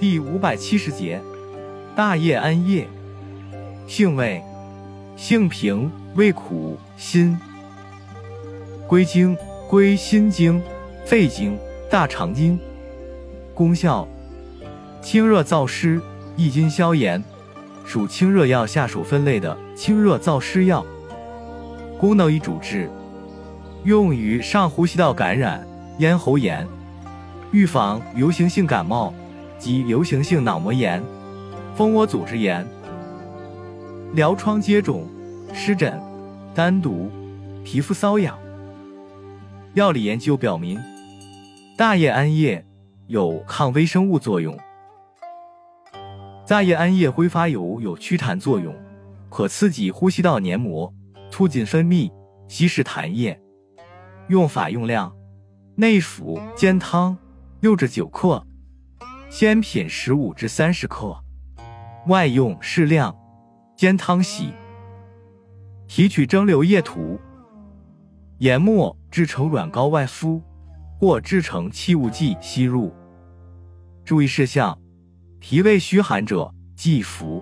[0.00, 1.20] 第五百七十节，
[1.94, 2.88] 大叶桉叶，
[3.86, 4.42] 性味，
[5.14, 7.38] 性平，味苦，辛。
[8.88, 9.36] 归经，
[9.68, 10.62] 归心经、
[11.04, 11.58] 肺经、
[11.90, 12.58] 大肠经。
[13.52, 14.08] 功效，
[15.02, 16.00] 清热燥湿，
[16.34, 17.22] 益津消炎，
[17.84, 20.82] 属清热药下属分类的清热燥湿药。
[21.98, 22.88] 功能与主治，
[23.84, 26.66] 用于上呼吸道感染、咽喉炎，
[27.52, 29.12] 预防流行性感冒。
[29.60, 31.00] 及流行性脑膜炎、
[31.76, 32.66] 蜂窝组织炎、
[34.14, 35.06] 疗疮疖肿、
[35.52, 36.00] 湿疹、
[36.54, 37.10] 单毒、
[37.62, 38.36] 皮肤瘙痒。
[39.74, 40.80] 药理研究表明，
[41.76, 42.64] 大叶桉叶
[43.06, 44.58] 有抗微生物作用。
[46.48, 48.74] 大叶桉叶挥发油有祛痰作用，
[49.28, 50.92] 可刺激呼吸道黏膜，
[51.30, 52.10] 促进分泌，
[52.48, 53.38] 稀释痰液。
[54.28, 55.14] 用法用量：
[55.76, 57.16] 内服煎汤，
[57.60, 58.44] 六至九克。
[59.30, 61.16] 鲜品十五至三十克，
[62.08, 63.16] 外用适量，
[63.76, 64.52] 煎汤洗。
[65.86, 67.16] 提取蒸馏液涂，
[68.38, 70.42] 研末制成软膏外敷，
[70.98, 72.92] 或制成气雾剂吸入。
[74.04, 74.76] 注意事项：
[75.38, 77.40] 脾胃虚寒者忌服。